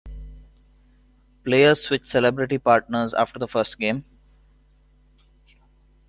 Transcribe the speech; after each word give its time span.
Players 1.43 1.83
switched 1.83 2.07
celebrity 2.07 2.57
partners 2.57 3.13
after 3.13 3.37
the 3.37 3.47
first 3.47 3.77
game. 3.77 4.03